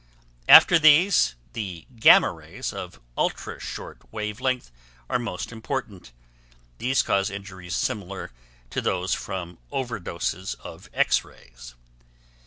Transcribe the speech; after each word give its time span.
After 0.49 0.79
these, 0.79 1.35
the 1.53 1.85
gamma 1.95 2.31
rays 2.31 2.73
of 2.73 2.99
ultra 3.15 3.59
short 3.59 3.99
wave 4.11 4.41
length 4.41 4.71
are 5.07 5.19
most 5.19 5.51
important; 5.51 6.11
these 6.79 7.03
cause 7.03 7.29
injuries 7.29 7.75
similar 7.75 8.31
to 8.71 8.81
those 8.81 9.13
from 9.13 9.59
over 9.71 9.99
doses 9.99 10.55
of 10.55 10.89
X 10.95 11.23
rays. 11.23 11.75